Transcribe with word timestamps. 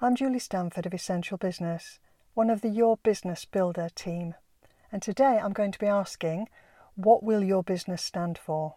I'm 0.00 0.14
Julie 0.14 0.38
Stanford 0.38 0.86
of 0.86 0.94
Essential 0.94 1.36
Business, 1.36 1.98
one 2.34 2.50
of 2.50 2.60
the 2.60 2.68
Your 2.68 2.98
Business 2.98 3.44
Builder 3.44 3.88
team. 3.96 4.36
And 4.92 5.02
today 5.02 5.40
I'm 5.42 5.52
going 5.52 5.72
to 5.72 5.78
be 5.80 5.88
asking, 5.88 6.48
what 6.94 7.24
will 7.24 7.42
your 7.42 7.64
business 7.64 8.00
stand 8.00 8.38
for? 8.38 8.76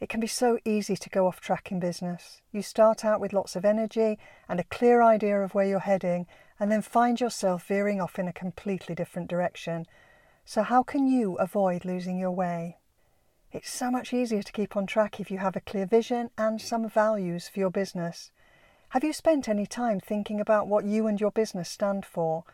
It 0.00 0.08
can 0.08 0.18
be 0.18 0.26
so 0.26 0.58
easy 0.64 0.96
to 0.96 1.08
go 1.08 1.28
off 1.28 1.40
track 1.40 1.70
in 1.70 1.78
business. 1.78 2.42
You 2.50 2.62
start 2.62 3.04
out 3.04 3.20
with 3.20 3.32
lots 3.32 3.54
of 3.54 3.64
energy 3.64 4.18
and 4.48 4.58
a 4.58 4.64
clear 4.64 5.02
idea 5.02 5.40
of 5.40 5.54
where 5.54 5.66
you're 5.66 5.78
heading, 5.78 6.26
and 6.58 6.68
then 6.68 6.82
find 6.82 7.20
yourself 7.20 7.68
veering 7.68 8.00
off 8.00 8.18
in 8.18 8.26
a 8.26 8.32
completely 8.32 8.96
different 8.96 9.30
direction. 9.30 9.86
So, 10.44 10.64
how 10.64 10.82
can 10.82 11.06
you 11.06 11.36
avoid 11.36 11.84
losing 11.84 12.18
your 12.18 12.32
way? 12.32 12.78
It's 13.52 13.70
so 13.70 13.88
much 13.88 14.12
easier 14.12 14.42
to 14.42 14.52
keep 14.52 14.76
on 14.76 14.88
track 14.88 15.20
if 15.20 15.30
you 15.30 15.38
have 15.38 15.54
a 15.54 15.60
clear 15.60 15.86
vision 15.86 16.30
and 16.36 16.60
some 16.60 16.88
values 16.88 17.46
for 17.46 17.60
your 17.60 17.70
business. 17.70 18.32
Have 18.94 19.02
you 19.02 19.12
spent 19.12 19.48
any 19.48 19.66
time 19.66 19.98
thinking 19.98 20.38
about 20.40 20.68
what 20.68 20.84
you 20.84 21.08
and 21.08 21.20
your 21.20 21.32
business 21.32 21.68
stand 21.68 22.06
for? 22.06 22.44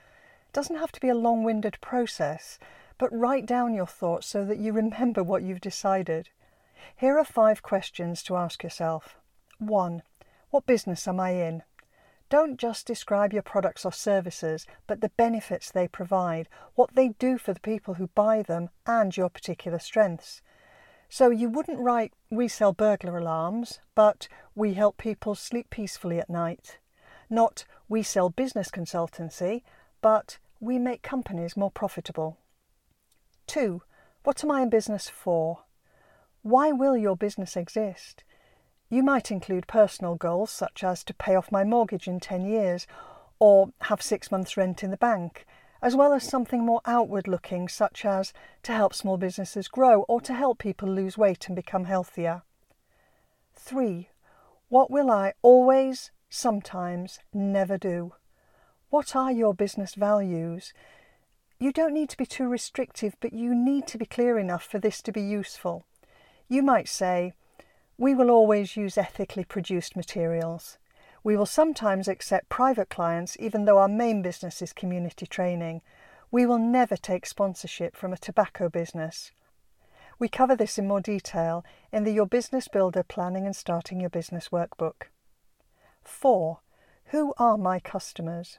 It 0.48 0.54
doesn't 0.54 0.78
have 0.78 0.90
to 0.92 1.00
be 1.00 1.10
a 1.10 1.14
long 1.14 1.44
winded 1.44 1.78
process, 1.82 2.58
but 2.96 3.12
write 3.12 3.44
down 3.44 3.74
your 3.74 3.86
thoughts 3.86 4.26
so 4.28 4.46
that 4.46 4.56
you 4.56 4.72
remember 4.72 5.22
what 5.22 5.42
you've 5.42 5.60
decided. 5.60 6.30
Here 6.96 7.18
are 7.18 7.26
five 7.26 7.62
questions 7.62 8.22
to 8.22 8.36
ask 8.36 8.62
yourself. 8.62 9.18
1. 9.58 10.02
What 10.48 10.64
business 10.64 11.06
am 11.06 11.20
I 11.20 11.32
in? 11.32 11.62
Don't 12.30 12.58
just 12.58 12.86
describe 12.86 13.34
your 13.34 13.42
products 13.42 13.84
or 13.84 13.92
services, 13.92 14.66
but 14.86 15.02
the 15.02 15.10
benefits 15.18 15.70
they 15.70 15.88
provide, 15.88 16.48
what 16.74 16.94
they 16.94 17.10
do 17.18 17.36
for 17.36 17.52
the 17.52 17.60
people 17.60 17.92
who 17.92 18.06
buy 18.14 18.40
them, 18.40 18.70
and 18.86 19.14
your 19.14 19.28
particular 19.28 19.78
strengths. 19.78 20.40
So 21.12 21.30
you 21.30 21.48
wouldn't 21.48 21.80
write, 21.80 22.12
we 22.30 22.46
sell 22.46 22.72
burglar 22.72 23.18
alarms, 23.18 23.80
but 23.96 24.28
we 24.54 24.74
help 24.74 24.96
people 24.96 25.34
sleep 25.34 25.68
peacefully 25.68 26.20
at 26.20 26.30
night. 26.30 26.78
Not, 27.28 27.64
we 27.88 28.04
sell 28.04 28.30
business 28.30 28.70
consultancy, 28.70 29.62
but 30.00 30.38
we 30.60 30.78
make 30.78 31.02
companies 31.02 31.56
more 31.56 31.70
profitable. 31.72 32.38
2. 33.48 33.82
What 34.22 34.44
am 34.44 34.52
I 34.52 34.62
in 34.62 34.70
business 34.70 35.08
for? 35.08 35.64
Why 36.42 36.70
will 36.70 36.96
your 36.96 37.16
business 37.16 37.56
exist? 37.56 38.22
You 38.88 39.02
might 39.02 39.32
include 39.32 39.66
personal 39.66 40.14
goals 40.14 40.52
such 40.52 40.84
as 40.84 41.02
to 41.04 41.14
pay 41.14 41.34
off 41.34 41.50
my 41.50 41.64
mortgage 41.64 42.06
in 42.06 42.20
10 42.20 42.44
years 42.44 42.86
or 43.40 43.70
have 43.82 44.00
six 44.00 44.30
months' 44.30 44.56
rent 44.56 44.84
in 44.84 44.92
the 44.92 44.96
bank 44.96 45.44
as 45.82 45.96
well 45.96 46.12
as 46.12 46.24
something 46.24 46.64
more 46.64 46.80
outward 46.84 47.26
looking, 47.26 47.68
such 47.68 48.04
as 48.04 48.32
to 48.62 48.72
help 48.72 48.94
small 48.94 49.16
businesses 49.16 49.68
grow 49.68 50.02
or 50.02 50.20
to 50.20 50.34
help 50.34 50.58
people 50.58 50.88
lose 50.88 51.16
weight 51.16 51.46
and 51.46 51.56
become 51.56 51.84
healthier. 51.84 52.42
3. 53.56 54.08
What 54.68 54.90
will 54.90 55.10
I 55.10 55.34
always, 55.42 56.10
sometimes, 56.28 57.20
never 57.32 57.78
do? 57.78 58.12
What 58.90 59.14
are 59.14 59.32
your 59.32 59.54
business 59.54 59.94
values? 59.94 60.72
You 61.58 61.72
don't 61.72 61.94
need 61.94 62.08
to 62.10 62.16
be 62.16 62.26
too 62.26 62.48
restrictive, 62.48 63.16
but 63.20 63.32
you 63.32 63.54
need 63.54 63.86
to 63.88 63.98
be 63.98 64.06
clear 64.06 64.38
enough 64.38 64.64
for 64.64 64.78
this 64.78 65.00
to 65.02 65.12
be 65.12 65.22
useful. 65.22 65.84
You 66.48 66.62
might 66.62 66.88
say, 66.88 67.34
We 67.96 68.14
will 68.14 68.30
always 68.30 68.76
use 68.76 68.98
ethically 68.98 69.44
produced 69.44 69.94
materials. 69.94 70.78
We 71.22 71.36
will 71.36 71.46
sometimes 71.46 72.08
accept 72.08 72.48
private 72.48 72.88
clients 72.88 73.36
even 73.38 73.64
though 73.64 73.78
our 73.78 73.88
main 73.88 74.22
business 74.22 74.62
is 74.62 74.72
community 74.72 75.26
training. 75.26 75.82
We 76.30 76.46
will 76.46 76.58
never 76.58 76.96
take 76.96 77.26
sponsorship 77.26 77.96
from 77.96 78.12
a 78.12 78.18
tobacco 78.18 78.68
business. 78.68 79.30
We 80.18 80.28
cover 80.28 80.56
this 80.56 80.78
in 80.78 80.86
more 80.86 81.00
detail 81.00 81.64
in 81.92 82.04
the 82.04 82.12
Your 82.12 82.26
Business 82.26 82.68
Builder 82.68 83.02
Planning 83.02 83.46
and 83.46 83.56
Starting 83.56 84.00
Your 84.00 84.10
Business 84.10 84.50
Workbook. 84.50 85.08
4. 86.04 86.60
Who 87.06 87.34
are 87.38 87.58
my 87.58 87.80
customers? 87.80 88.58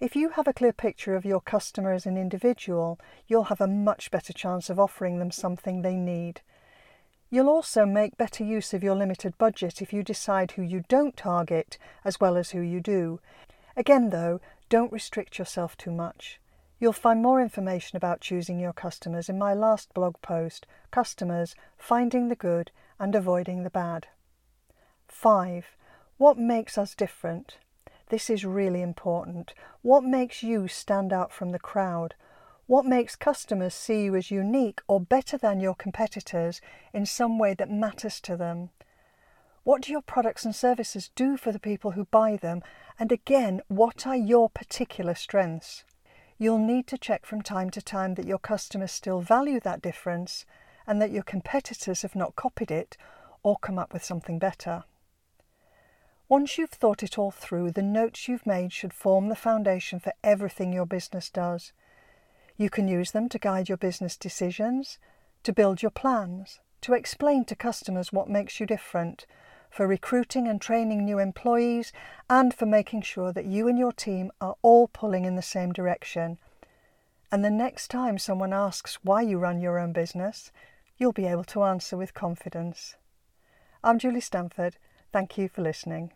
If 0.00 0.16
you 0.16 0.30
have 0.30 0.48
a 0.48 0.52
clear 0.52 0.72
picture 0.72 1.14
of 1.14 1.24
your 1.24 1.40
customer 1.40 1.92
as 1.92 2.06
an 2.06 2.16
individual, 2.16 2.98
you'll 3.26 3.44
have 3.44 3.60
a 3.60 3.66
much 3.66 4.10
better 4.10 4.32
chance 4.32 4.68
of 4.70 4.78
offering 4.78 5.18
them 5.18 5.30
something 5.30 5.82
they 5.82 5.96
need. 5.96 6.40
You'll 7.30 7.48
also 7.48 7.84
make 7.84 8.16
better 8.16 8.44
use 8.44 8.72
of 8.72 8.82
your 8.82 8.94
limited 8.94 9.36
budget 9.38 9.82
if 9.82 9.92
you 9.92 10.02
decide 10.02 10.52
who 10.52 10.62
you 10.62 10.84
don't 10.88 11.16
target 11.16 11.78
as 12.04 12.20
well 12.20 12.36
as 12.36 12.50
who 12.50 12.60
you 12.60 12.80
do. 12.80 13.20
Again, 13.76 14.10
though, 14.10 14.40
don't 14.68 14.92
restrict 14.92 15.38
yourself 15.38 15.76
too 15.76 15.90
much. 15.90 16.40
You'll 16.78 16.92
find 16.92 17.22
more 17.22 17.40
information 17.40 17.96
about 17.96 18.20
choosing 18.20 18.60
your 18.60 18.72
customers 18.72 19.28
in 19.28 19.38
my 19.38 19.54
last 19.54 19.94
blog 19.94 20.16
post 20.22 20.66
Customers 20.90 21.54
Finding 21.78 22.28
the 22.28 22.36
Good 22.36 22.70
and 22.98 23.14
Avoiding 23.14 23.62
the 23.62 23.70
Bad. 23.70 24.08
5. 25.08 25.76
What 26.18 26.38
makes 26.38 26.76
us 26.76 26.94
different? 26.94 27.58
This 28.10 28.28
is 28.28 28.44
really 28.44 28.82
important. 28.82 29.54
What 29.82 30.04
makes 30.04 30.42
you 30.42 30.68
stand 30.68 31.12
out 31.12 31.32
from 31.32 31.50
the 31.50 31.58
crowd? 31.58 32.14
What 32.66 32.86
makes 32.86 33.14
customers 33.14 33.74
see 33.74 34.04
you 34.04 34.16
as 34.16 34.30
unique 34.30 34.80
or 34.88 34.98
better 34.98 35.36
than 35.36 35.60
your 35.60 35.74
competitors 35.74 36.62
in 36.94 37.04
some 37.04 37.38
way 37.38 37.52
that 37.54 37.70
matters 37.70 38.20
to 38.22 38.38
them? 38.38 38.70
What 39.64 39.82
do 39.82 39.92
your 39.92 40.00
products 40.00 40.46
and 40.46 40.54
services 40.54 41.10
do 41.14 41.36
for 41.36 41.52
the 41.52 41.58
people 41.58 41.90
who 41.90 42.06
buy 42.06 42.36
them? 42.36 42.62
And 42.98 43.12
again, 43.12 43.60
what 43.68 44.06
are 44.06 44.16
your 44.16 44.48
particular 44.48 45.14
strengths? 45.14 45.84
You'll 46.38 46.58
need 46.58 46.86
to 46.86 46.98
check 46.98 47.26
from 47.26 47.42
time 47.42 47.68
to 47.70 47.82
time 47.82 48.14
that 48.14 48.26
your 48.26 48.38
customers 48.38 48.92
still 48.92 49.20
value 49.20 49.60
that 49.60 49.82
difference 49.82 50.46
and 50.86 51.02
that 51.02 51.10
your 51.10 51.22
competitors 51.22 52.00
have 52.00 52.16
not 52.16 52.34
copied 52.34 52.70
it 52.70 52.96
or 53.42 53.58
come 53.58 53.78
up 53.78 53.92
with 53.92 54.04
something 54.04 54.38
better. 54.38 54.84
Once 56.30 56.56
you've 56.56 56.70
thought 56.70 57.02
it 57.02 57.18
all 57.18 57.30
through, 57.30 57.70
the 57.70 57.82
notes 57.82 58.26
you've 58.26 58.46
made 58.46 58.72
should 58.72 58.94
form 58.94 59.28
the 59.28 59.36
foundation 59.36 60.00
for 60.00 60.14
everything 60.24 60.72
your 60.72 60.86
business 60.86 61.28
does. 61.28 61.72
You 62.56 62.70
can 62.70 62.86
use 62.86 63.10
them 63.10 63.28
to 63.30 63.38
guide 63.38 63.68
your 63.68 63.78
business 63.78 64.16
decisions, 64.16 64.98
to 65.42 65.52
build 65.52 65.82
your 65.82 65.90
plans, 65.90 66.60
to 66.82 66.94
explain 66.94 67.44
to 67.46 67.56
customers 67.56 68.12
what 68.12 68.28
makes 68.28 68.60
you 68.60 68.66
different, 68.66 69.26
for 69.70 69.88
recruiting 69.88 70.46
and 70.46 70.60
training 70.60 71.04
new 71.04 71.18
employees, 71.18 71.92
and 72.30 72.54
for 72.54 72.66
making 72.66 73.02
sure 73.02 73.32
that 73.32 73.46
you 73.46 73.66
and 73.66 73.78
your 73.78 73.92
team 73.92 74.30
are 74.40 74.54
all 74.62 74.86
pulling 74.86 75.24
in 75.24 75.34
the 75.34 75.42
same 75.42 75.72
direction. 75.72 76.38
And 77.32 77.44
the 77.44 77.50
next 77.50 77.88
time 77.88 78.18
someone 78.18 78.52
asks 78.52 78.98
why 79.02 79.22
you 79.22 79.38
run 79.38 79.60
your 79.60 79.80
own 79.80 79.92
business, 79.92 80.52
you'll 80.96 81.12
be 81.12 81.26
able 81.26 81.44
to 81.44 81.64
answer 81.64 81.96
with 81.96 82.14
confidence. 82.14 82.94
I'm 83.82 83.98
Julie 83.98 84.20
Stanford. 84.20 84.76
Thank 85.12 85.36
you 85.36 85.48
for 85.48 85.62
listening. 85.62 86.12